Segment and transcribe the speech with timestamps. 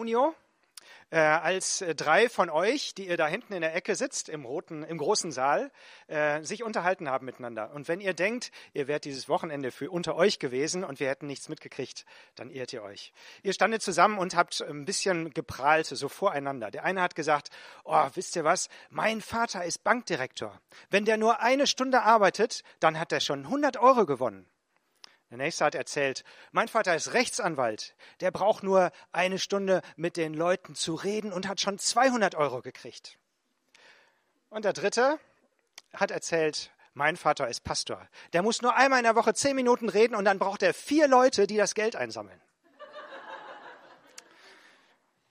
[0.00, 0.34] Unio,
[1.10, 4.46] äh, als äh, drei von euch, die ihr da hinten in der Ecke sitzt, im,
[4.46, 5.70] roten, im großen Saal,
[6.06, 7.74] äh, sich unterhalten haben miteinander.
[7.74, 11.26] Und wenn ihr denkt, ihr wärt dieses Wochenende für unter euch gewesen und wir hätten
[11.26, 13.12] nichts mitgekriegt, dann irrt ihr euch.
[13.42, 16.70] Ihr standet zusammen und habt ein bisschen geprahlt, so voreinander.
[16.70, 17.50] Der eine hat gesagt,
[17.84, 20.58] oh, wisst ihr was, mein Vater ist Bankdirektor.
[20.88, 24.46] Wenn der nur eine Stunde arbeitet, dann hat er schon 100 Euro gewonnen.
[25.30, 27.94] Der nächste hat erzählt, mein Vater ist Rechtsanwalt.
[28.20, 32.62] Der braucht nur eine Stunde mit den Leuten zu reden und hat schon 200 Euro
[32.62, 33.16] gekriegt.
[34.48, 35.20] Und der dritte
[35.94, 38.08] hat erzählt, mein Vater ist Pastor.
[38.32, 41.06] Der muss nur einmal in der Woche zehn Minuten reden und dann braucht er vier
[41.06, 42.40] Leute, die das Geld einsammeln.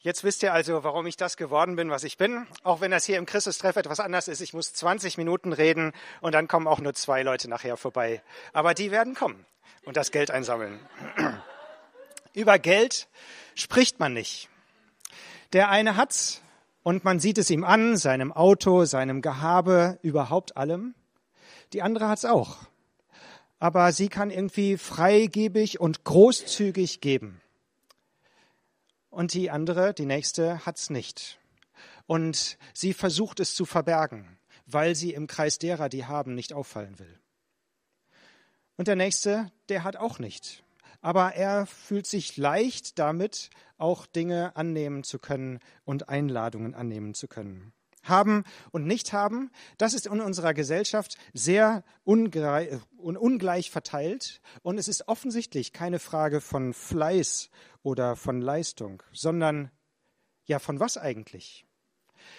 [0.01, 2.47] Jetzt wisst ihr also, warum ich das geworden bin, was ich bin.
[2.63, 4.39] Auch wenn das hier im Christus-Treff etwas anders ist.
[4.39, 5.91] Ich muss 20 Minuten reden
[6.21, 8.23] und dann kommen auch nur zwei Leute nachher vorbei.
[8.53, 9.45] Aber die werden kommen
[9.83, 10.79] und das Geld einsammeln.
[12.33, 13.09] Über Geld
[13.55, 14.47] spricht man nicht.
[15.51, 16.41] Der eine hat's
[16.81, 20.95] und man sieht es ihm an, seinem Auto, seinem Gehabe, überhaupt allem.
[21.73, 22.55] Die andere hat's auch.
[23.59, 27.41] Aber sie kann irgendwie freigebig und großzügig geben.
[29.09, 31.39] Und die andere, die nächste, hat's nicht.
[32.05, 36.99] Und sie versucht es zu verbergen, weil sie im Kreis derer, die haben, nicht auffallen
[36.99, 37.19] will.
[38.77, 40.63] Und der nächste, der hat auch nicht.
[41.01, 47.27] Aber er fühlt sich leicht damit, auch Dinge annehmen zu können und Einladungen annehmen zu
[47.27, 47.73] können.
[48.03, 54.41] Haben und nicht haben, das ist in unserer Gesellschaft sehr ungleich verteilt.
[54.61, 57.49] Und es ist offensichtlich keine Frage von Fleiß
[57.83, 59.71] oder von Leistung, sondern
[60.45, 61.65] ja, von was eigentlich?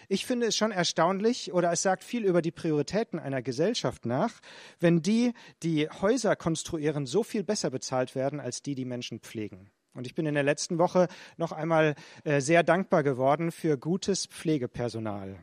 [0.08, 4.40] Ich finde es schon erstaunlich oder es sagt viel über die Prioritäten einer Gesellschaft nach,
[4.78, 9.70] wenn die, die Häuser konstruieren, so viel besser bezahlt werden als die, die Menschen pflegen.
[9.94, 14.26] Und ich bin in der letzten Woche noch einmal äh, sehr dankbar geworden für gutes
[14.26, 15.38] Pflegepersonal.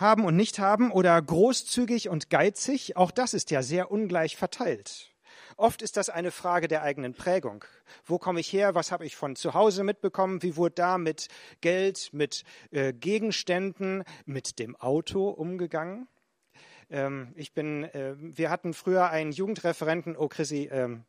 [0.00, 5.10] Haben und nicht haben oder großzügig und geizig, auch das ist ja sehr ungleich verteilt.
[5.58, 7.66] Oft ist das eine Frage der eigenen Prägung.
[8.06, 8.74] Wo komme ich her?
[8.74, 10.42] Was habe ich von zu Hause mitbekommen?
[10.42, 11.28] Wie wurde da mit
[11.60, 16.08] Geld, mit äh, Gegenständen, mit dem Auto umgegangen?
[16.88, 21.04] Ähm, ich bin, äh, wir hatten früher einen Jugendreferenten, oh Chrissy, ähm,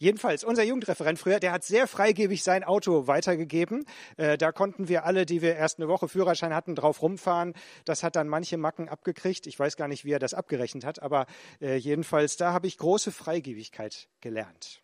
[0.00, 3.84] Jedenfalls, unser Jugendreferent früher, der hat sehr freigebig sein Auto weitergegeben.
[4.16, 7.54] Äh, da konnten wir alle, die wir erst eine Woche Führerschein hatten, drauf rumfahren.
[7.84, 9.48] Das hat dann manche Macken abgekriegt.
[9.48, 11.26] Ich weiß gar nicht, wie er das abgerechnet hat, aber
[11.60, 14.82] äh, jedenfalls, da habe ich große Freigebigkeit gelernt.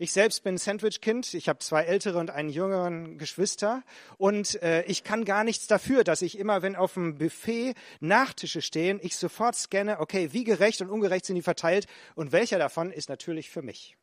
[0.00, 1.32] Ich selbst bin Sandwich-Kind.
[1.34, 3.82] Ich habe zwei ältere und einen jüngeren Geschwister.
[4.16, 8.60] Und äh, ich kann gar nichts dafür, dass ich immer, wenn auf dem Buffet Nachtische
[8.60, 12.92] stehen, ich sofort scanne, okay, wie gerecht und ungerecht sind die verteilt und welcher davon
[12.92, 13.96] ist natürlich für mich.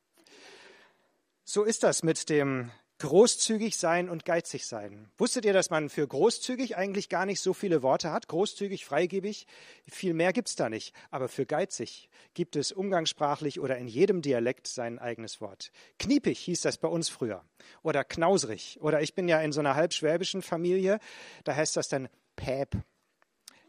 [1.47, 5.11] So ist das mit dem großzügig sein und geizig sein.
[5.15, 8.27] Wusstet ihr, dass man für großzügig eigentlich gar nicht so viele Worte hat?
[8.27, 9.45] Großzügig, freigebig,
[9.87, 10.95] viel mehr gibt's da nicht.
[11.11, 15.71] Aber für geizig gibt es umgangssprachlich oder in jedem Dialekt sein eigenes Wort.
[15.99, 17.43] Kniepig hieß das bei uns früher.
[17.83, 18.79] Oder knausrig.
[18.81, 20.99] Oder ich bin ja in so einer halbschwäbischen Familie,
[21.43, 22.75] da heißt das dann Päp.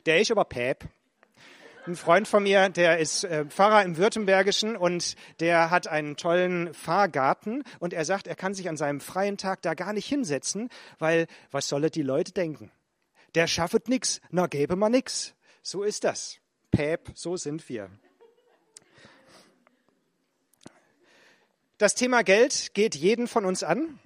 [0.06, 0.88] Der ist aber Päp.
[1.86, 6.74] Ein Freund von mir, der ist äh, Pfarrer im Württembergischen und der hat einen tollen
[6.74, 10.68] Fahrgarten und er sagt, er kann sich an seinem freien Tag da gar nicht hinsetzen,
[10.98, 12.72] weil was sollen die Leute denken?
[13.36, 15.34] Der schaffet nix, na gäbe man nix.
[15.62, 16.38] So ist das.
[16.72, 17.88] Päp, so sind wir.
[21.78, 24.00] Das Thema Geld geht jeden von uns an.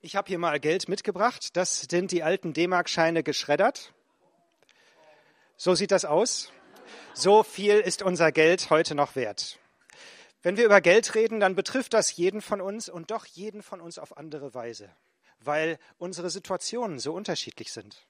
[0.00, 1.56] Ich habe hier mal Geld mitgebracht.
[1.56, 3.92] Das sind die alten D-Mark-Scheine geschreddert.
[5.64, 6.50] So sieht das aus.
[7.14, 9.60] So viel ist unser Geld heute noch wert.
[10.42, 13.80] Wenn wir über Geld reden, dann betrifft das jeden von uns und doch jeden von
[13.80, 14.90] uns auf andere Weise,
[15.38, 18.08] weil unsere Situationen so unterschiedlich sind.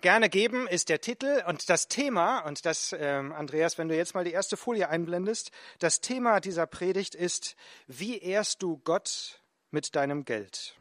[0.00, 4.16] Gerne geben ist der Titel und das Thema, und das, äh, Andreas, wenn du jetzt
[4.16, 7.54] mal die erste Folie einblendest, das Thema dieser Predigt ist,
[7.86, 9.40] wie ehrst du Gott
[9.70, 10.74] mit deinem Geld?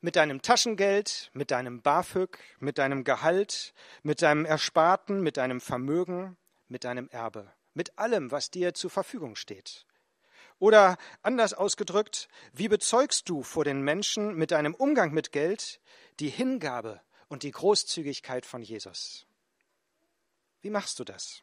[0.00, 6.36] Mit deinem Taschengeld, mit deinem BAföG, mit deinem Gehalt, mit deinem Ersparten, mit deinem Vermögen,
[6.68, 9.86] mit deinem Erbe, mit allem, was dir zur Verfügung steht.
[10.58, 15.80] Oder anders ausgedrückt, wie bezeugst du vor den Menschen mit deinem Umgang mit Geld
[16.18, 19.26] die Hingabe und die Großzügigkeit von Jesus?
[20.62, 21.42] Wie machst du das?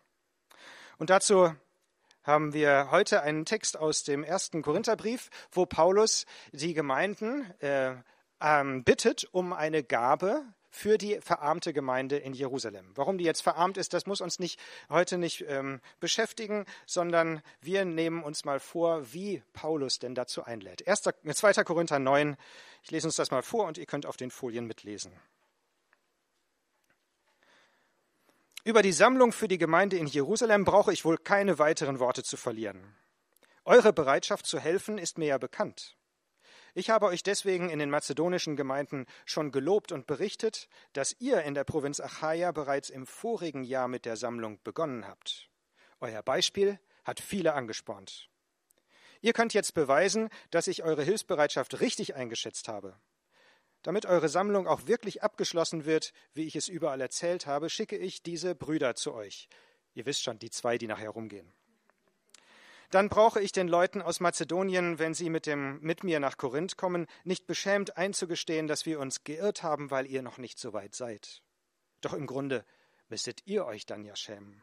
[0.98, 1.54] Und dazu
[2.24, 7.96] haben wir heute einen Text aus dem ersten Korintherbrief, wo Paulus die Gemeinden äh,
[8.44, 12.92] ähm, bittet um eine Gabe für die verarmte Gemeinde in Jerusalem.
[12.96, 14.60] Warum die jetzt verarmt ist, das muss uns nicht
[14.90, 20.88] heute nicht ähm, beschäftigen, sondern wir nehmen uns mal vor, wie Paulus denn dazu einlädt.
[20.88, 21.04] 1.
[21.04, 21.50] 2.
[21.52, 22.36] Äh, Korinther 9,
[22.82, 25.14] ich lese uns das mal vor und ihr könnt auf den Folien mitlesen.
[28.66, 32.36] Über die Sammlung für die Gemeinde in Jerusalem brauche ich wohl keine weiteren Worte zu
[32.36, 32.96] verlieren.
[33.64, 35.96] Eure Bereitschaft zu helfen ist mir ja bekannt.
[36.76, 41.54] Ich habe euch deswegen in den mazedonischen Gemeinden schon gelobt und berichtet, dass ihr in
[41.54, 45.50] der Provinz Achaia bereits im vorigen Jahr mit der Sammlung begonnen habt.
[46.00, 48.28] Euer Beispiel hat viele angespornt.
[49.22, 53.00] Ihr könnt jetzt beweisen, dass ich eure Hilfsbereitschaft richtig eingeschätzt habe.
[53.84, 58.24] Damit eure Sammlung auch wirklich abgeschlossen wird, wie ich es überall erzählt habe, schicke ich
[58.24, 59.48] diese Brüder zu euch.
[59.94, 61.54] Ihr wisst schon, die zwei, die nachher rumgehen
[62.94, 66.78] dann brauche ich den Leuten aus Mazedonien, wenn sie mit, dem, mit mir nach Korinth
[66.78, 70.94] kommen, nicht beschämt einzugestehen, dass wir uns geirrt haben, weil ihr noch nicht so weit
[70.94, 71.42] seid.
[72.02, 72.66] Doch im Grunde
[73.10, 74.62] müsstet ihr euch dann ja schämen.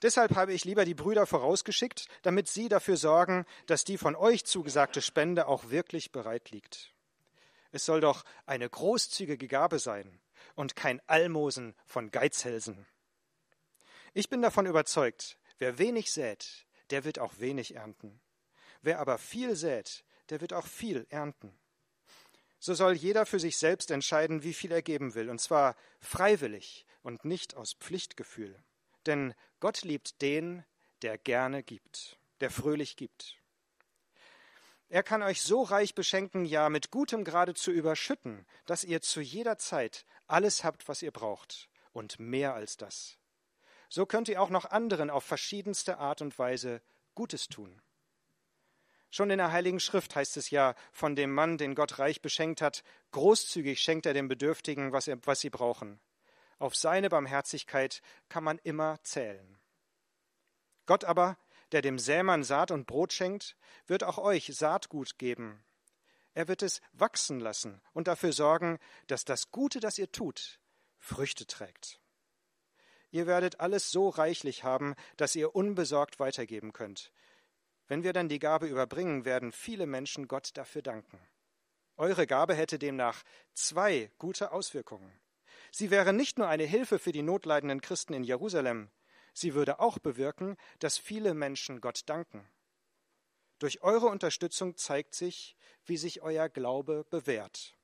[0.00, 4.44] Deshalb habe ich lieber die Brüder vorausgeschickt, damit sie dafür sorgen, dass die von euch
[4.44, 6.92] zugesagte Spende auch wirklich bereit liegt.
[7.72, 10.20] Es soll doch eine großzügige Gabe sein
[10.54, 12.86] und kein Almosen von Geizhälsen.
[14.12, 18.20] Ich bin davon überzeugt, wer wenig sät, der wird auch wenig ernten.
[18.82, 21.58] Wer aber viel sät, der wird auch viel ernten.
[22.58, 26.86] So soll jeder für sich selbst entscheiden, wie viel er geben will, und zwar freiwillig
[27.02, 28.62] und nicht aus Pflichtgefühl.
[29.06, 30.64] Denn Gott liebt den,
[31.00, 33.38] der gerne gibt, der fröhlich gibt.
[34.88, 39.56] Er kann euch so reich beschenken, ja mit Gutem geradezu überschütten, dass ihr zu jeder
[39.56, 43.18] Zeit alles habt, was ihr braucht, und mehr als das
[43.92, 46.80] so könnt ihr auch noch anderen auf verschiedenste Art und Weise
[47.14, 47.82] Gutes tun.
[49.10, 52.62] Schon in der Heiligen Schrift heißt es ja von dem Mann, den Gott reich beschenkt
[52.62, 56.00] hat, großzügig schenkt er den Bedürftigen, was, er, was sie brauchen.
[56.58, 58.00] Auf seine Barmherzigkeit
[58.30, 59.58] kann man immer zählen.
[60.86, 61.36] Gott aber,
[61.72, 63.56] der dem Sämann Saat und Brot schenkt,
[63.86, 65.62] wird auch euch Saatgut geben.
[66.32, 70.60] Er wird es wachsen lassen und dafür sorgen, dass das Gute, das ihr tut,
[70.98, 72.01] Früchte trägt.
[73.12, 77.12] Ihr werdet alles so reichlich haben, dass ihr unbesorgt weitergeben könnt.
[77.86, 81.20] Wenn wir dann die Gabe überbringen, werden viele Menschen Gott dafür danken.
[81.98, 83.22] Eure Gabe hätte demnach
[83.52, 85.12] zwei gute Auswirkungen.
[85.70, 88.90] Sie wäre nicht nur eine Hilfe für die notleidenden Christen in Jerusalem,
[89.34, 92.48] sie würde auch bewirken, dass viele Menschen Gott danken.
[93.58, 95.54] Durch eure Unterstützung zeigt sich,
[95.84, 97.76] wie sich euer Glaube bewährt.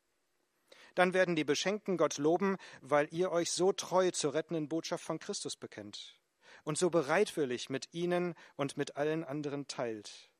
[0.94, 5.18] Dann werden die Beschenkten Gott loben, weil ihr euch so treu zur rettenden Botschaft von
[5.18, 6.18] Christus bekennt
[6.64, 10.30] und so bereitwillig mit ihnen und mit allen anderen teilt.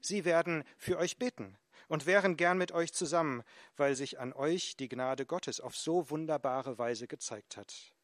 [0.00, 1.56] Sie werden für euch beten
[1.88, 3.42] und wären gern mit euch zusammen,
[3.76, 7.94] weil sich an euch die Gnade Gottes auf so wunderbare Weise gezeigt hat.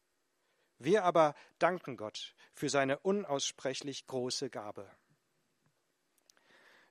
[0.79, 4.89] Wir aber danken Gott für seine unaussprechlich große Gabe.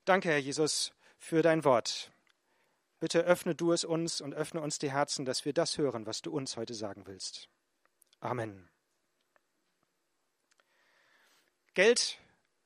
[0.04, 2.12] Danke, Herr Jesus, für dein Wort.
[3.00, 6.20] Bitte öffne du es uns und öffne uns die Herzen, dass wir das hören, was
[6.20, 7.48] du uns heute sagen willst.
[8.20, 8.68] Amen.
[11.72, 12.18] Geld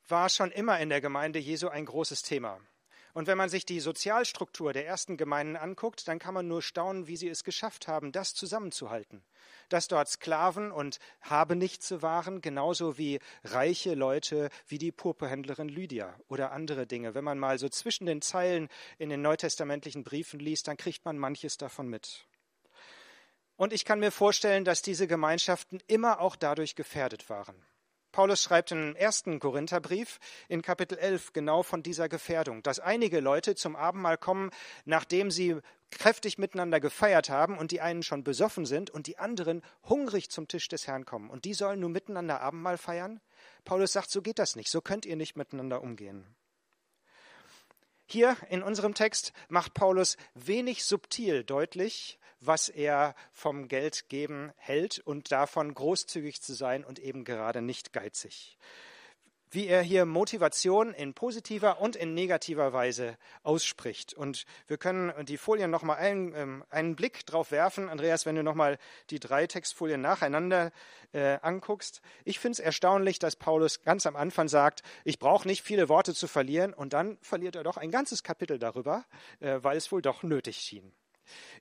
[0.09, 2.61] war schon immer in der Gemeinde Jesu ein großes Thema.
[3.15, 7.07] Und wenn man sich die Sozialstruktur der ersten Gemeinden anguckt, dann kann man nur staunen,
[7.07, 9.23] wie sie es geschafft haben, das zusammenzuhalten.
[9.69, 16.51] Dass dort Sklaven und Habenichtse waren, genauso wie reiche Leute wie die Purpurhändlerin Lydia oder
[16.51, 17.15] andere Dinge.
[17.15, 18.69] Wenn man mal so zwischen den Zeilen
[18.99, 22.27] in den neutestamentlichen Briefen liest, dann kriegt man manches davon mit.
[23.57, 27.65] Und ich kann mir vorstellen, dass diese Gemeinschaften immer auch dadurch gefährdet waren.
[28.15, 33.57] Paulus schreibt im ersten Korintherbrief in Kapitel 11 genau von dieser Gefährdung, dass einige Leute
[33.57, 34.51] zum Abendmahl kommen,
[34.85, 35.57] nachdem sie
[35.91, 40.47] kräftig miteinander gefeiert haben und die einen schon besoffen sind und die anderen hungrig zum
[40.47, 41.29] Tisch des Herrn kommen.
[41.29, 43.21] Und die sollen nun miteinander Abendmahl feiern?
[43.65, 46.25] Paulus sagt, so geht das nicht, so könnt ihr nicht miteinander umgehen.
[48.07, 55.33] Hier in unserem Text macht Paulus wenig subtil deutlich, was er vom Geldgeben hält und
[55.33, 58.59] davon großzügig zu sein und eben gerade nicht geizig.
[59.51, 64.13] Wie er hier Motivation in positiver und in negativer Weise ausspricht.
[64.13, 67.89] Und wir können die Folien nochmal einen, ähm, einen Blick drauf werfen.
[67.89, 68.79] Andreas, wenn du nochmal
[69.11, 70.73] die drei Textfolien nacheinander
[71.13, 72.01] äh, anguckst.
[72.25, 76.15] Ich finde es erstaunlich, dass Paulus ganz am Anfang sagt, ich brauche nicht viele Worte
[76.15, 76.75] zu verlieren.
[76.75, 79.05] Und dann verliert er doch ein ganzes Kapitel darüber,
[79.39, 80.93] äh, weil es wohl doch nötig schien.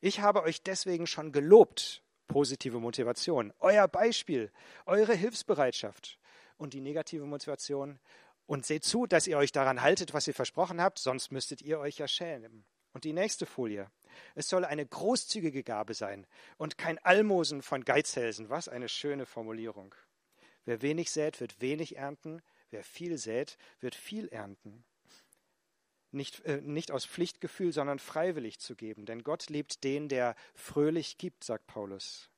[0.01, 4.51] Ich habe euch deswegen schon gelobt, positive Motivation, euer Beispiel,
[4.86, 6.17] eure Hilfsbereitschaft
[6.58, 8.00] und die negative Motivation.
[8.46, 11.79] Und seht zu, dass ihr euch daran haltet, was ihr versprochen habt, sonst müsstet ihr
[11.79, 12.65] euch ja schämen.
[12.91, 13.89] Und die nächste Folie.
[14.36, 16.27] Es soll eine großzügige Gabe sein
[16.58, 18.50] und kein Almosen von Geizhälsen.
[18.50, 19.96] Was eine schöne Formulierung.
[20.65, 22.41] Wer wenig sät, wird wenig ernten.
[22.70, 24.84] Wer viel sät, wird viel ernten.
[26.13, 29.05] Nicht, äh, nicht aus Pflichtgefühl, sondern freiwillig zu geben.
[29.05, 32.29] Denn Gott liebt den, der fröhlich gibt, sagt Paulus.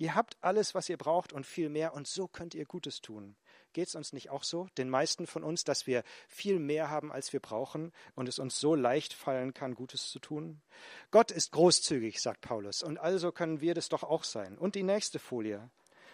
[0.00, 3.34] Ihr habt alles, was ihr braucht und viel mehr, und so könnt ihr Gutes tun.
[3.72, 7.10] Geht es uns nicht auch so, den meisten von uns, dass wir viel mehr haben,
[7.10, 10.62] als wir brauchen und es uns so leicht fallen kann, Gutes zu tun?
[11.10, 14.56] Gott ist großzügig, sagt Paulus, und also können wir das doch auch sein.
[14.56, 15.68] Und die nächste Folie.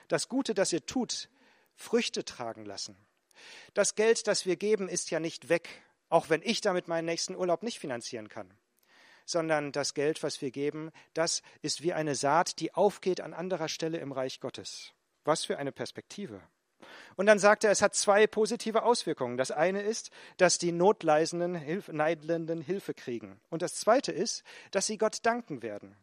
[0.09, 1.29] Das Gute, das ihr tut,
[1.75, 2.97] Früchte tragen lassen.
[3.75, 5.69] Das Geld, das wir geben, ist ja nicht weg,
[6.09, 8.53] auch wenn ich damit meinen nächsten Urlaub nicht finanzieren kann
[9.25, 13.69] sondern das Geld, was wir geben, das ist wie eine Saat, die aufgeht an anderer
[13.69, 14.93] Stelle im Reich Gottes.
[15.25, 16.41] Was für eine Perspektive.
[17.17, 19.39] Und dann sagt er, es hat zwei positive Auswirkungen.
[19.39, 23.41] Das eine ist, dass die Notleisenden, Hilf Neidlenden Hilfe kriegen.
[23.49, 25.97] Und das zweite ist, dass sie Gott danken werden,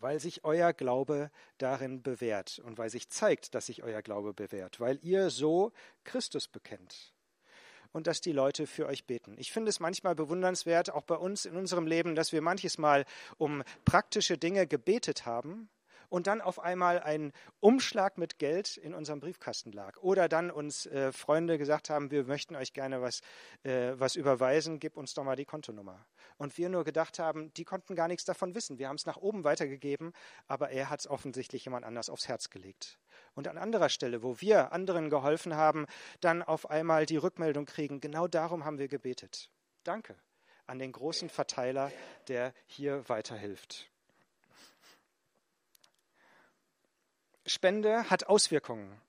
[0.00, 4.80] weil sich euer Glaube darin bewährt und weil sich zeigt, dass sich euer Glaube bewährt,
[4.80, 5.72] weil ihr so
[6.04, 7.13] Christus bekennt
[7.94, 9.36] und dass die Leute für euch beten.
[9.38, 13.06] Ich finde es manchmal bewundernswert, auch bei uns in unserem Leben, dass wir manches Mal
[13.38, 15.68] um praktische Dinge gebetet haben
[16.14, 19.96] und dann auf einmal ein Umschlag mit Geld in unserem Briefkasten lag.
[19.96, 23.20] Oder dann uns äh, Freunde gesagt haben, wir möchten euch gerne was,
[23.64, 26.06] äh, was überweisen, gib uns doch mal die Kontonummer.
[26.36, 28.78] Und wir nur gedacht haben, die konnten gar nichts davon wissen.
[28.78, 30.12] Wir haben es nach oben weitergegeben,
[30.46, 33.00] aber er hat es offensichtlich jemand anders aufs Herz gelegt
[33.34, 35.86] und an anderer Stelle, wo wir anderen geholfen haben,
[36.20, 39.50] dann auf einmal die Rückmeldung kriegen, genau darum haben wir gebetet.
[39.82, 40.14] Danke
[40.66, 41.92] an den großen Verteiler,
[42.28, 43.90] der hier weiterhilft.
[47.46, 49.00] Spende hat Auswirkungen.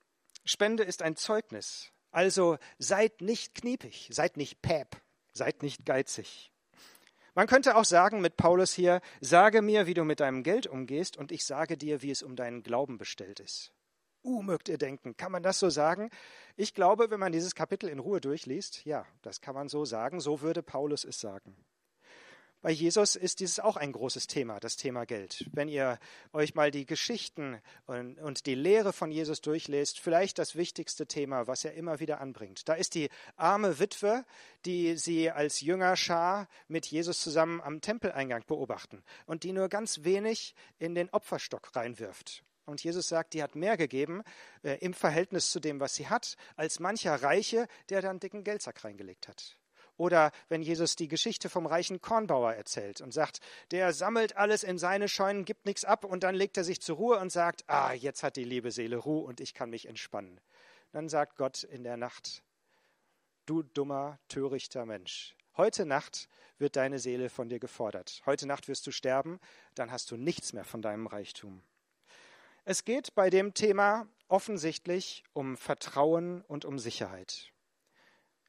[0.43, 1.91] Spende ist ein Zeugnis.
[2.11, 4.97] Also seid nicht kniepig, seid nicht päp,
[5.33, 6.51] seid nicht geizig.
[7.33, 11.17] Man könnte auch sagen mit Paulus hier, sage mir, wie du mit deinem Geld umgehst,
[11.17, 13.73] und ich sage dir, wie es um deinen Glauben bestellt ist.
[14.23, 15.17] Uh, mögt ihr denken.
[15.17, 16.09] Kann man das so sagen?
[16.55, 20.19] Ich glaube, wenn man dieses Kapitel in Ruhe durchliest, ja, das kann man so sagen.
[20.19, 21.55] So würde Paulus es sagen.
[22.65, 25.47] Bei Jesus ist dieses auch ein großes Thema, das Thema Geld.
[25.53, 25.99] Wenn ihr
[26.33, 31.45] euch mal die Geschichten und, und, die Lehre von Jesus durchlest, vielleicht das wichtigste Thema,
[31.45, 32.67] was er immer wieder anbringt.
[32.67, 34.25] Da ist die arme Witwe,
[34.65, 40.55] die sie als Jüngerschar mit Jesus zusammen am Tempeleingang beobachten und die nur ganz wenig
[40.79, 42.43] in den Opferstock reinwirft.
[42.65, 44.23] Und Jesus sagt, die hat mehr gegeben
[44.63, 48.83] äh, im Verhältnis zu dem, was sie hat, als mancher Reiche, der dann dicken Geldsack
[48.83, 49.59] reingelegt hat.
[49.97, 53.39] Oder wenn Jesus die Geschichte vom reichen Kornbauer erzählt und sagt,
[53.71, 56.97] der sammelt alles in seine Scheunen, gibt nichts ab und dann legt er sich zur
[56.97, 60.41] Ruhe und sagt, ah, jetzt hat die liebe Seele Ruhe und ich kann mich entspannen.
[60.91, 62.43] Dann sagt Gott in der Nacht,
[63.45, 68.21] du dummer, törichter Mensch, heute Nacht wird deine Seele von dir gefordert.
[68.25, 69.39] Heute Nacht wirst du sterben,
[69.75, 71.61] dann hast du nichts mehr von deinem Reichtum.
[72.63, 77.51] Es geht bei dem Thema offensichtlich um Vertrauen und um Sicherheit.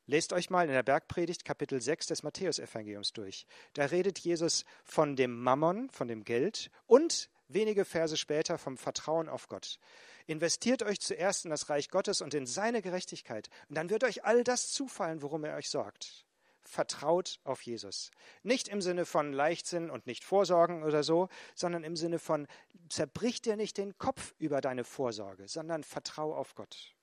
[0.09, 3.45] Lest euch mal in der Bergpredigt Kapitel 6 des Matthäusevangeliums durch.
[3.73, 9.29] Da redet Jesus von dem Mammon, von dem Geld und wenige Verse später vom Vertrauen
[9.29, 9.81] auf Gott.
[10.27, 14.25] Investiert euch zuerst in das Reich Gottes und in seine Gerechtigkeit, und dann wird euch
[14.25, 16.25] all das zufallen, worum er euch sorgt
[16.69, 18.11] vertraut auf Jesus.
[18.43, 22.47] Nicht im Sinne von Leichtsinn und nicht Vorsorgen oder so, sondern im Sinne von
[22.89, 26.96] zerbrich dir nicht den Kopf über deine Vorsorge, sondern vertrau auf Gott.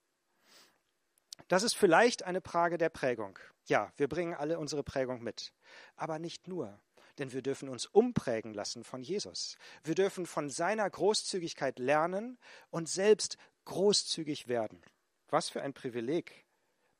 [1.53, 3.37] Das ist vielleicht eine Frage der Prägung.
[3.67, 5.53] Ja, wir bringen alle unsere Prägung mit,
[5.95, 6.79] aber nicht nur.
[7.19, 9.55] Denn wir dürfen uns umprägen lassen von Jesus.
[9.83, 12.39] Wir dürfen von seiner Großzügigkeit lernen
[12.71, 14.81] und selbst großzügig werden.
[15.29, 16.43] Was für ein Privileg,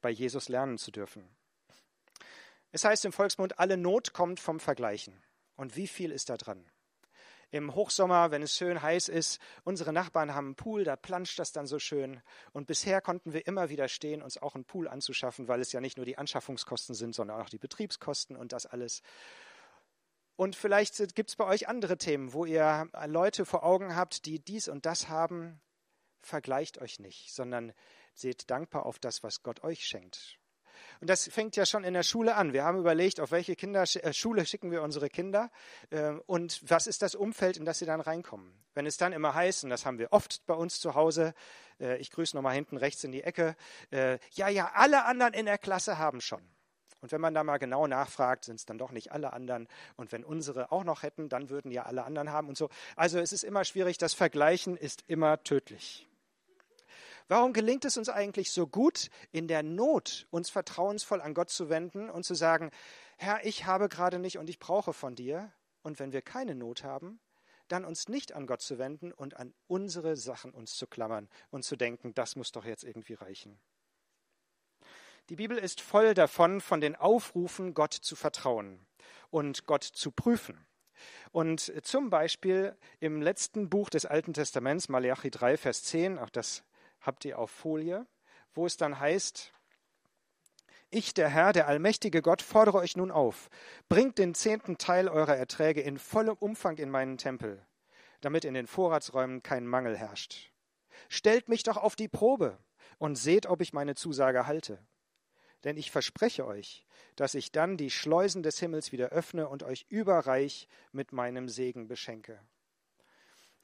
[0.02, 1.28] bei Jesus lernen zu dürfen.
[2.72, 5.20] Es heißt im Volksmund, alle Not kommt vom Vergleichen.
[5.56, 6.64] Und wie viel ist da dran?
[7.54, 11.52] Im Hochsommer, wenn es schön heiß ist, unsere Nachbarn haben einen Pool, da planscht das
[11.52, 12.20] dann so schön.
[12.52, 15.80] Und bisher konnten wir immer wieder stehen, uns auch einen Pool anzuschaffen, weil es ja
[15.80, 19.04] nicht nur die Anschaffungskosten sind, sondern auch die Betriebskosten und das alles.
[20.36, 24.40] Und vielleicht gibt es bei euch andere Themen, wo ihr Leute vor Augen habt, die
[24.40, 25.62] dies und das haben.
[26.24, 27.72] Vergleicht euch nicht, sondern
[28.16, 30.40] seht dankbar auf das, was Gott euch schenkt.
[31.04, 32.54] Und das fängt ja schon in der Schule an.
[32.54, 35.52] Wir haben überlegt, auf welche Kinder, äh, Schule schicken wir unsere Kinder
[35.90, 38.54] äh, und was ist das Umfeld, in das sie dann reinkommen.
[38.74, 41.34] Wenn es dann immer heißt, und das haben wir oft bei uns zu Hause,
[41.82, 43.58] äh, ich grüße nochmal hinten rechts in die Ecke,
[43.92, 46.42] äh, ja, ja, alle anderen in der Klasse haben schon.
[47.02, 49.68] Und wenn man da mal genau nachfragt, sind es dann doch nicht alle anderen.
[49.98, 52.70] Und wenn unsere auch noch hätten, dann würden ja alle anderen haben und so.
[52.96, 56.08] Also es ist immer schwierig, das Vergleichen ist immer tödlich.
[57.28, 61.70] Warum gelingt es uns eigentlich so gut, in der Not uns vertrauensvoll an Gott zu
[61.70, 62.72] wenden und zu sagen,
[63.18, 65.52] Herr, ich habe gerade nicht und ich brauche von dir?
[65.84, 67.20] und wenn wir keine Not haben,
[67.68, 71.64] dann uns nicht an Gott zu wenden und an unsere Sachen uns zu klammern und
[71.64, 73.60] zu denken, das muss doch jetzt irgendwie reichen.
[75.30, 78.86] Die Bibel ist voll davon, von den Aufrufen, Gott zu vertrauen
[79.30, 80.66] und Gott zu prüfen.
[81.32, 86.64] Und zum Beispiel im letzten Buch des Alten Testaments, Malachi 3, Vers 10, auch das
[87.04, 88.08] habt ihr auf Folie,
[88.56, 89.54] wo es dann heißt,
[90.90, 93.50] ich, der Herr, der allmächtige Gott, fordere euch nun auf,
[93.90, 97.66] bringt den zehnten Teil eurer Erträge in vollem Umfang in meinen Tempel,
[98.22, 100.52] damit in den Vorratsräumen kein Mangel herrscht.
[101.10, 102.60] Stellt mich doch auf die Probe
[103.00, 104.78] und seht, ob ich meine Zusage halte.
[105.64, 109.88] Denn ich verspreche euch, dass ich dann die Schleusen des Himmels wieder öffne und euch
[109.90, 112.40] überreich mit meinem Segen beschenke.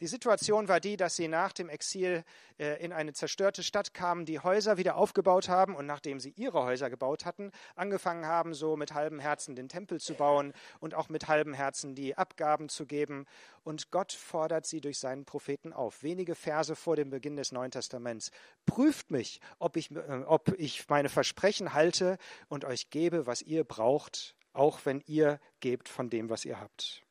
[0.01, 2.24] Die Situation war die, dass sie nach dem Exil
[2.58, 6.63] äh, in eine zerstörte Stadt kamen, die Häuser wieder aufgebaut haben und nachdem sie ihre
[6.63, 11.10] Häuser gebaut hatten, angefangen haben, so mit halbem Herzen den Tempel zu bauen und auch
[11.10, 13.25] mit halbem Herzen die Abgaben zu geben.
[13.65, 16.01] Und Gott fordert sie durch seinen Propheten auf.
[16.01, 18.32] Wenige Verse vor dem Beginn des Neuen Testaments.
[18.65, 23.65] Prüft mich, ob ich, äh, ob ich meine Versprechen halte und euch gebe, was ihr
[23.65, 27.03] braucht, auch wenn ihr gebt von dem, was ihr habt.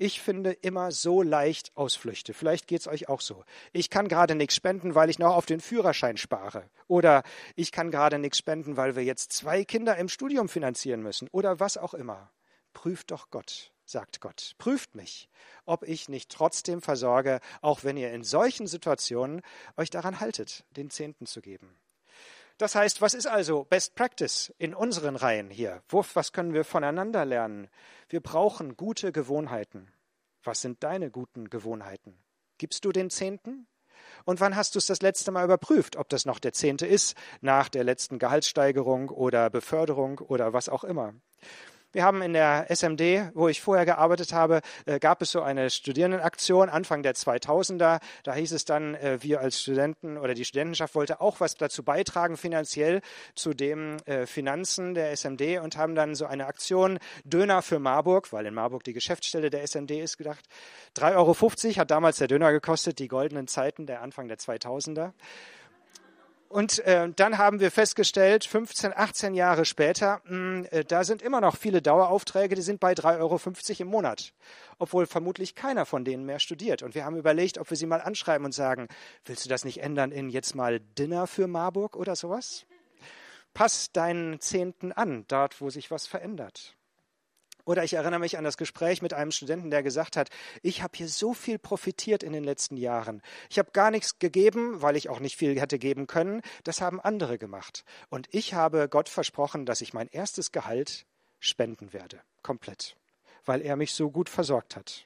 [0.00, 2.32] Ich finde immer so leicht Ausflüchte.
[2.32, 3.44] Vielleicht geht es euch auch so.
[3.72, 6.70] Ich kann gerade nichts spenden, weil ich noch auf den Führerschein spare.
[6.86, 7.24] Oder
[7.56, 11.26] ich kann gerade nichts spenden, weil wir jetzt zwei Kinder im Studium finanzieren müssen.
[11.32, 12.30] Oder was auch immer.
[12.74, 14.54] Prüft doch Gott, sagt Gott.
[14.58, 15.28] Prüft mich,
[15.66, 19.42] ob ich nicht trotzdem versorge, auch wenn ihr in solchen Situationen
[19.76, 21.76] euch daran haltet, den Zehnten zu geben.
[22.58, 25.80] Das heißt, was ist also Best Practice in unseren Reihen hier?
[25.90, 27.68] Was können wir voneinander lernen?
[28.08, 29.92] Wir brauchen gute Gewohnheiten.
[30.42, 32.18] Was sind deine guten Gewohnheiten?
[32.58, 33.68] Gibst du den Zehnten?
[34.24, 37.16] Und wann hast du es das letzte Mal überprüft, ob das noch der Zehnte ist,
[37.40, 41.14] nach der letzten Gehaltssteigerung oder Beförderung oder was auch immer?
[41.92, 45.70] Wir haben in der SMD, wo ich vorher gearbeitet habe, äh, gab es so eine
[45.70, 48.00] Studierendenaktion Anfang der 2000er.
[48.24, 51.82] Da hieß es dann, äh, wir als Studenten oder die Studentenschaft wollte auch was dazu
[51.82, 53.00] beitragen finanziell
[53.34, 58.34] zu den äh, Finanzen der SMD und haben dann so eine Aktion Döner für Marburg,
[58.34, 60.44] weil in Marburg die Geschäftsstelle der SMD ist, gedacht.
[60.98, 65.12] 3,50 Euro hat damals der Döner gekostet, die goldenen Zeiten der Anfang der 2000er.
[66.48, 71.20] Und äh, dann haben wir festgestellt, 15, 18 Jahre später, mh, hm, äh, da sind
[71.20, 73.40] immer noch viele Daueraufträge, die sind bei 3,50 Euro
[73.80, 74.32] im Monat,
[74.78, 76.82] obwohl vermutlich keiner von denen mehr studiert.
[76.82, 78.88] Und wir haben überlegt, ob wir sie mal anschreiben und sagen,
[79.26, 82.64] willst du das nicht ändern in jetzt mal Dinner für Marburg oder sowas?
[83.52, 86.77] Pass deinen Zehnten an, dort, wo sich was verändert.
[87.68, 90.30] Oder ich erinnere mich an das Gespräch mit einem Studenten, der gesagt hat,
[90.62, 93.20] ich habe hier so viel profitiert in den letzten Jahren.
[93.50, 96.40] Ich habe gar nichts gegeben, weil ich auch nicht viel hätte geben können.
[96.64, 97.84] Das haben andere gemacht.
[98.08, 101.04] Und ich habe Gott versprochen, dass ich mein erstes Gehalt
[101.40, 102.22] spenden werde.
[102.42, 102.96] Komplett.
[103.44, 105.04] Weil er mich so gut versorgt hat.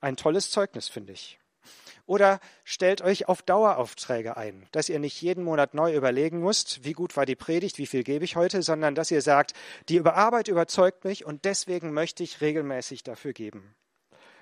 [0.00, 1.39] Ein tolles Zeugnis, finde ich.
[2.10, 6.92] Oder stellt euch auf Daueraufträge ein, dass ihr nicht jeden Monat neu überlegen müsst, wie
[6.92, 9.52] gut war die Predigt, wie viel gebe ich heute, sondern dass ihr sagt,
[9.88, 13.76] die Arbeit überzeugt mich und deswegen möchte ich regelmäßig dafür geben.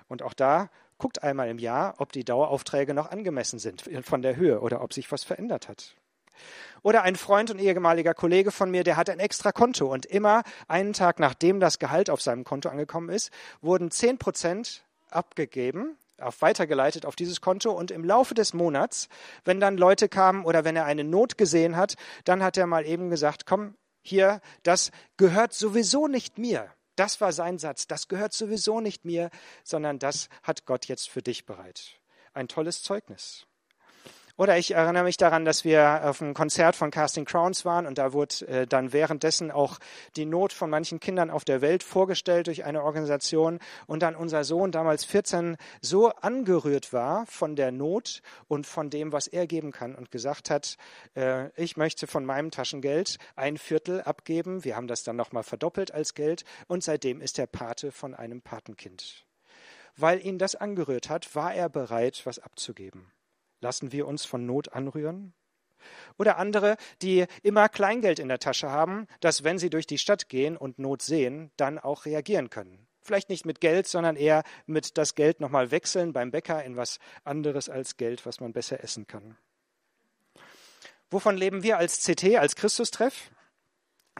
[0.07, 4.35] Und auch da guckt einmal im Jahr, ob die Daueraufträge noch angemessen sind von der
[4.35, 5.95] Höhe oder ob sich was verändert hat.
[6.81, 10.41] Oder ein Freund und ehemaliger Kollege von mir, der hat ein extra Konto und immer
[10.67, 13.29] einen Tag nachdem das Gehalt auf seinem Konto angekommen ist,
[13.61, 19.09] wurden zehn Prozent abgegeben auf weitergeleitet auf dieses Konto und im Laufe des Monats,
[19.45, 22.85] wenn dann Leute kamen oder wenn er eine Not gesehen hat, dann hat er mal
[22.85, 26.73] eben gesagt, komm, hier, das gehört sowieso nicht mir.
[26.95, 29.29] Das war sein Satz, das gehört sowieso nicht mir,
[29.63, 31.99] sondern das hat Gott jetzt für dich bereit.
[32.33, 33.45] Ein tolles Zeugnis.
[34.39, 37.97] Oder ich erinnere mich daran, dass wir auf einem Konzert von Casting Crowns waren und
[37.97, 39.79] da wurde äh, dann währenddessen auch
[40.15, 44.45] die Not von manchen Kindern auf der Welt vorgestellt durch eine Organisation und dann unser
[44.45, 49.73] Sohn, damals 14, so angerührt war von der Not und von dem, was er geben
[49.73, 50.77] kann und gesagt hat,
[51.17, 54.63] äh, ich möchte von meinem Taschengeld ein Viertel abgeben.
[54.63, 58.41] Wir haben das dann nochmal verdoppelt als Geld und seitdem ist er Pate von einem
[58.41, 59.25] Patenkind.
[59.97, 63.11] Weil ihn das angerührt hat, war er bereit, was abzugeben.
[63.61, 65.33] Lassen wir uns von Not anrühren?
[66.17, 70.29] Oder andere, die immer Kleingeld in der Tasche haben, dass wenn sie durch die Stadt
[70.29, 72.87] gehen und Not sehen, dann auch reagieren können.
[73.01, 76.99] Vielleicht nicht mit Geld, sondern eher mit das Geld nochmal wechseln beim Bäcker in was
[77.23, 79.37] anderes als Geld, was man besser essen kann.
[81.09, 83.31] Wovon leben wir als CT, als Christustreff?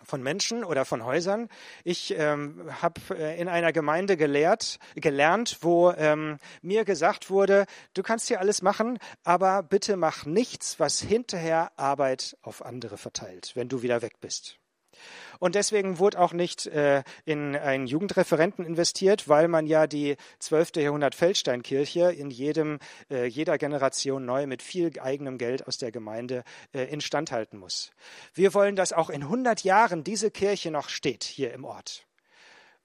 [0.03, 1.49] Von Menschen oder von Häusern.
[1.83, 8.03] Ich ähm, habe äh, in einer Gemeinde gelehrt, gelernt, wo ähm, mir gesagt wurde, du
[8.03, 13.69] kannst hier alles machen, aber bitte mach nichts, was hinterher Arbeit auf andere verteilt, wenn
[13.69, 14.58] du wieder weg bist.
[15.39, 20.77] Und deswegen wurde auch nicht äh, in einen Jugendreferenten investiert, weil man ja die 12.
[20.77, 26.43] Jahrhundert Feldsteinkirche in jedem, äh, jeder Generation neu mit viel eigenem Geld aus der Gemeinde
[26.73, 27.91] äh, instand halten muss.
[28.33, 32.08] Wir wollen, dass auch in 100 Jahren diese Kirche noch steht hier im Ort.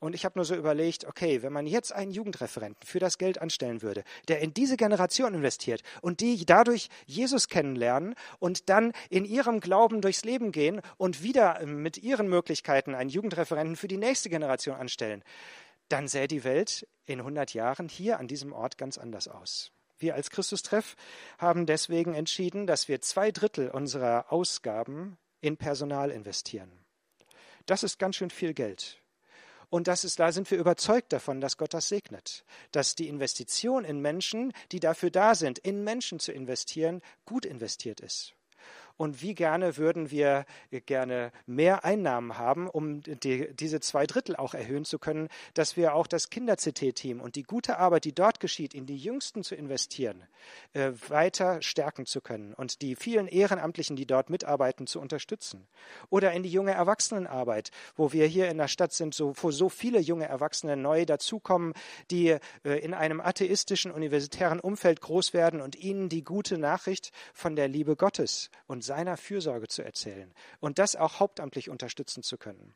[0.05, 3.41] Und ich habe nur so überlegt, okay, wenn man jetzt einen Jugendreferenten für das Geld
[3.41, 9.25] anstellen würde, der in diese Generation investiert und die dadurch Jesus kennenlernen und dann in
[9.25, 13.97] ihrem Glauben durchs Leben gehen und wieder ähm, mit ihren Möglichkeiten einen Jugendreferenten für die
[13.97, 15.25] nächste Generation anstellen,
[15.89, 19.73] dann sähe die Welt in 100 Jahren hier an diesem Ort ganz anders aus.
[19.99, 20.97] Wir als Christustreff
[21.39, 26.71] haben deswegen entschieden, dass wir zwei Drittel unserer Ausgaben in Personal investieren.
[27.65, 29.01] Das ist ganz schön viel Geld.
[29.71, 32.45] Und das ist, da sind wir überzeugt davon, dass Gott das segnet.
[32.73, 38.01] Dass die Investition in Menschen, die dafür da sind, in Menschen zu investieren, gut investiert
[38.01, 38.35] ist.
[38.97, 40.47] Und wie gerne würden wir
[40.87, 45.95] gerne mehr Einnahmen haben, um die, diese zwei Drittel auch erhöhen zu können, dass wir
[45.95, 50.23] auch das Kinder-CT-Team und die gute Arbeit, die dort geschieht, in die Jüngsten zu investieren,
[50.75, 55.67] äh, weiter stärken zu können und die vielen Ehrenamtlichen, die dort mitarbeiten, zu unterstützen.
[56.11, 59.69] Oder in die junge Erwachsenenarbeit, wo wir hier in der Stadt sind, so, wo so
[59.69, 61.73] viele junge Erwachsene neu dazukommen,
[62.11, 67.57] die äh, in einem atheistischen universitären Umfeld groß werden und ihnen die gute Nachricht von
[67.57, 72.75] der Liebe Gottes und seiner Fürsorge zu erzählen und das auch hauptamtlich unterstützen zu können.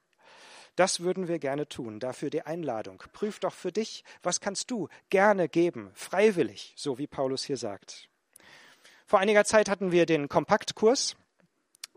[0.76, 1.98] Das würden wir gerne tun.
[1.98, 3.02] Dafür die Einladung.
[3.12, 8.08] Prüf doch für dich, was kannst du gerne geben, freiwillig, so wie Paulus hier sagt.
[9.04, 11.16] Vor einiger Zeit hatten wir den Kompaktkurs.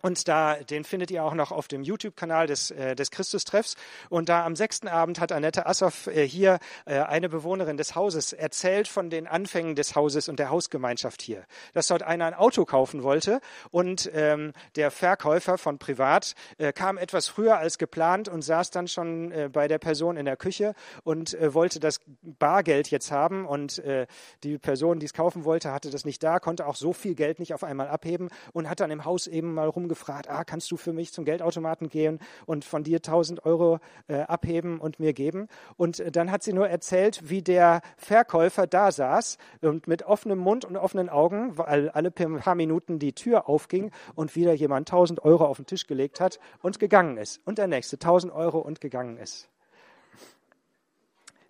[0.02, 3.76] Und da, den findet ihr auch noch auf dem YouTube-Kanal des, äh, des Christustreffs.
[4.10, 8.34] Und da am sechsten Abend hat Annette Assoff äh, hier, äh, eine Bewohnerin des Hauses,
[8.34, 11.46] erzählt von den Anfängen des Hauses und der Hausgemeinschaft hier.
[11.74, 16.98] Dass dort einer ein Auto kaufen wollte und ähm, der Verkäufer von privat äh, kam
[16.98, 20.74] etwas früher als geplant und saß dann schon äh, bei der Person in der Küche
[21.04, 23.46] und äh, wollte das Bargeld jetzt haben.
[23.46, 24.08] Und äh,
[24.44, 27.40] die Person, die es kaufen wollte, hatte das nicht da, konnte auch so viel Geld
[27.40, 30.72] nicht auf einmal abheben und hat dann im Haus eben mal rum gefragt, ah, kannst
[30.72, 35.12] du für mich zum Geldautomaten gehen und von dir 1000 Euro äh, abheben und mir
[35.12, 35.48] geben?
[35.76, 40.40] Und äh, dann hat sie nur erzählt, wie der Verkäufer da saß und mit offenem
[40.40, 45.26] Mund und offenen Augen, weil alle paar Minuten die Tür aufging und wieder jemand 1000
[45.26, 47.42] Euro auf den Tisch gelegt hat und gegangen ist.
[47.46, 49.50] Und der nächste 1000 Euro und gegangen ist.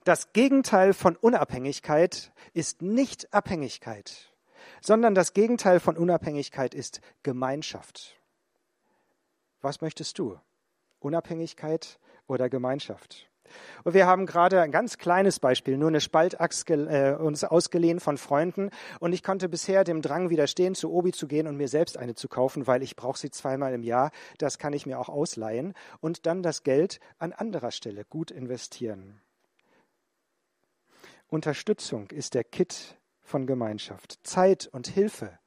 [0.03, 4.31] Das Gegenteil von Unabhängigkeit ist nicht Abhängigkeit,
[4.81, 8.20] sondern das Gegenteil von Unabhängigkeit ist Gemeinschaft.
[9.61, 10.39] Was möchtest du?
[10.99, 13.31] Unabhängigkeit oder Gemeinschaft?
[13.83, 18.17] Und wir haben gerade ein ganz kleines Beispiel, nur eine Spaltachs äh, uns ausgeliehen von
[18.17, 18.69] Freunden.
[18.99, 22.15] Und ich konnte bisher dem Drang widerstehen, zu Obi zu gehen und mir selbst eine
[22.15, 24.11] zu kaufen, weil ich brauche sie zweimal im Jahr.
[24.37, 29.21] Das kann ich mir auch ausleihen und dann das Geld an anderer Stelle gut investieren.
[31.27, 34.19] Unterstützung ist der Kit von Gemeinschaft.
[34.23, 35.39] Zeit und Hilfe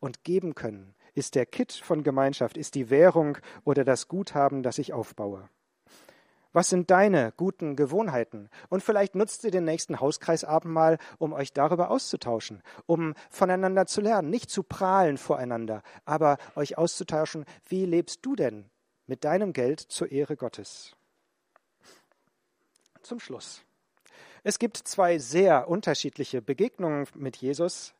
[0.00, 4.78] und geben können ist der Kit von Gemeinschaft, ist die Währung oder das Guthaben, das
[4.78, 5.48] ich aufbaue.
[6.52, 8.48] Was sind deine guten Gewohnheiten?
[8.70, 14.00] Und vielleicht nutzt ihr den nächsten Hauskreisabend mal, um euch darüber auszutauschen, um voneinander zu
[14.00, 18.70] lernen, nicht zu prahlen voreinander, aber euch auszutauschen, wie lebst du denn
[19.06, 20.96] mit deinem Geld zur Ehre Gottes?
[23.02, 23.62] Zum Schluss.
[24.42, 27.94] Es gibt zwei sehr unterschiedliche Begegnungen mit Jesus,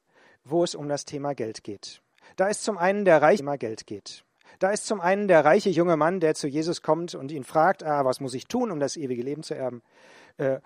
[0.44, 2.00] wo es um das Thema Geld geht.
[2.37, 4.25] Da ist zum einen der reiche immer Geld geht.
[4.59, 7.85] Da ist zum einen der reiche junge Mann, der zu Jesus kommt und ihn fragt,
[7.85, 9.83] ah, was muss ich tun, um das ewige Leben zu erben?
[10.37, 10.61] Äh,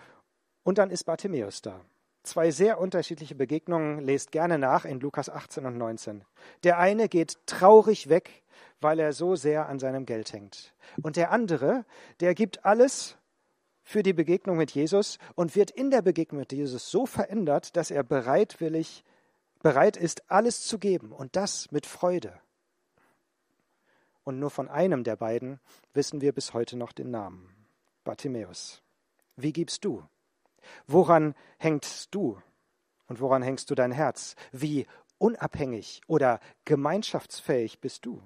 [0.63, 1.81] und dann ist Bartimäus da.
[2.23, 6.25] Zwei sehr unterschiedliche Begegnungen, lest gerne nach in Lukas 18 und 19.
[6.63, 8.43] Der eine geht traurig weg,
[8.81, 10.73] weil er so sehr an seinem Geld hängt.
[11.03, 11.85] Und der andere,
[12.21, 13.17] der gibt alles
[13.83, 17.91] für die Begegnung mit Jesus und wird in der Begegnung mit Jesus so verändert, dass
[17.91, 19.05] er bereitwillig
[19.63, 22.39] bereit ist, alles zu geben und das mit Freude.
[24.25, 25.61] Und nur von einem der beiden
[25.95, 27.49] wissen wir bis heute noch den Namen,
[28.05, 28.83] Bartimäus.
[29.37, 30.07] Wie gibst du?
[30.87, 32.41] Woran hängst du?
[33.09, 34.37] Und woran hängst du dein Herz?
[34.53, 34.87] Wie
[35.19, 38.23] unabhängig oder gemeinschaftsfähig bist du?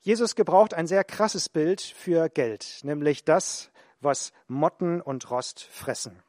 [0.00, 6.22] Jesus gebraucht ein sehr krasses Bild für Geld, nämlich das, was Motten und Rost fressen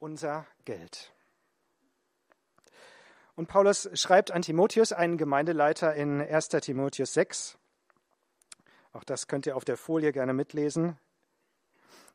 [0.00, 1.12] unser Geld.
[3.36, 6.48] Und Paulus schreibt an Timotheus, einen Gemeindeleiter in 1.
[6.48, 7.56] Timotheus 6.
[8.92, 10.98] Auch das könnt ihr auf der Folie gerne mitlesen.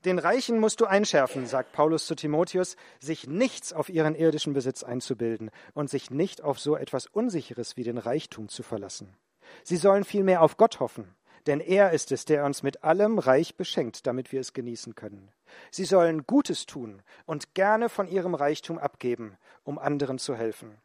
[0.04, 4.84] Den Reichen musst du einschärfen, sagt Paulus zu Timotheus, sich nichts auf ihren irdischen Besitz
[4.84, 9.16] einzubilden und sich nicht auf so etwas Unsicheres wie den Reichtum zu verlassen.
[9.64, 11.16] Sie sollen vielmehr auf Gott hoffen,
[11.48, 15.32] denn er ist es, der uns mit allem reich beschenkt, damit wir es genießen können.
[15.72, 20.78] Sie sollen Gutes tun und gerne von ihrem Reichtum abgeben, um anderen zu helfen.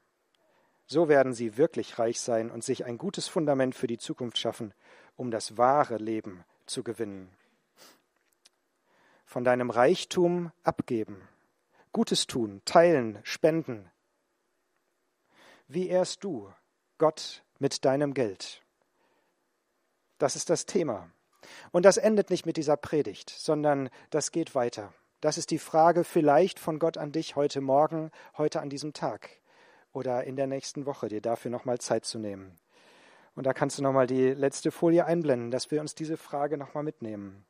[0.87, 4.75] So werden sie wirklich reich sein und sich ein gutes Fundament für die Zukunft schaffen,
[5.17, 7.31] um das wahre Leben zu gewinnen.
[9.25, 11.29] Von deinem Reichtum abgeben,
[11.93, 13.91] Gutes tun, teilen, spenden.
[15.67, 16.53] Wie ehrst du
[16.99, 18.63] Gott mit deinem Geld?
[20.21, 21.11] Das ist das Thema.
[21.73, 24.93] Und das endet nicht mit dieser Predigt, sondern das geht weiter.
[25.23, 29.31] Das ist die Frage vielleicht von Gott an dich heute Morgen, heute an diesem Tag
[29.95, 32.59] oder in der nächsten Woche, dir dafür nochmal Zeit zu nehmen.
[33.35, 36.85] Und da kannst du nochmal die letzte Folie einblenden, dass wir uns diese Frage nochmal
[36.85, 37.47] mitnehmen.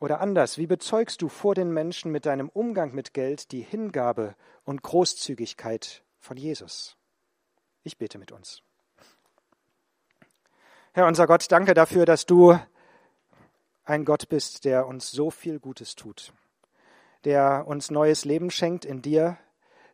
[0.00, 4.34] Oder anders, wie bezeugst du vor den Menschen mit deinem Umgang mit Geld die Hingabe
[4.64, 6.96] und Großzügigkeit von Jesus?
[7.84, 8.62] Ich bete mit uns.
[10.96, 12.58] Herr unser Gott, danke dafür, dass du
[13.84, 16.32] ein Gott bist, der uns so viel Gutes tut,
[17.24, 19.36] der uns neues Leben schenkt in dir,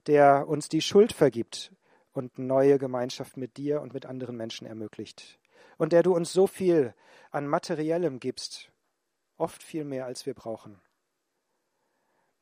[0.07, 1.73] der uns die Schuld vergibt
[2.13, 5.41] und neue Gemeinschaft mit dir und mit anderen Menschen ermöglicht,
[5.77, 6.95] und der du uns so viel
[7.33, 8.71] an materiellem gibst,
[9.39, 10.81] oft viel mehr, als wir brauchen.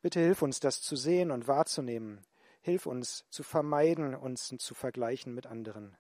[0.03, 2.27] Bitte hilf uns, das zu sehen und wahrzunehmen.
[2.61, 5.97] Hilf uns zu vermeiden, uns zu vergleichen mit anderen.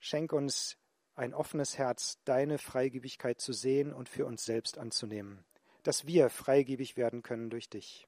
[0.00, 0.76] Schenk uns
[1.18, 5.44] ein offenes Herz, deine Freigebigkeit zu sehen und für uns selbst anzunehmen,
[5.82, 8.06] dass wir freigebig werden können durch dich.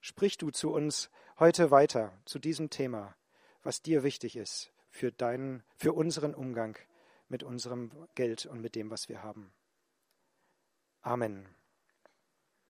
[0.00, 3.14] Sprich du zu uns heute weiter zu diesem Thema,
[3.62, 6.78] was dir wichtig ist für deinen, für unseren Umgang
[7.28, 9.52] mit unserem Geld und mit dem, was wir haben.
[11.00, 11.53] Amen.